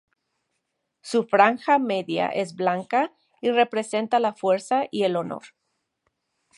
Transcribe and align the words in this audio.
Su 1.03 1.25
franja 1.25 1.77
media 1.77 2.25
es 2.29 2.55
blanca, 2.55 3.13
y 3.39 3.51
representa 3.51 4.19
la 4.19 4.33
fuerza 4.33 4.85
y 4.89 5.03
el 5.03 5.15
honor. 5.15 5.43